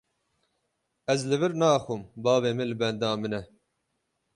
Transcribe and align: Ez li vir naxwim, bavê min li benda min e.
Ez 1.13 1.21
li 1.29 1.37
vir 1.41 1.53
naxwim, 1.61 2.01
bavê 2.23 2.51
min 2.57 2.69
li 2.69 2.75
benda 2.81 3.09
min 3.21 3.33
e. 3.39 3.41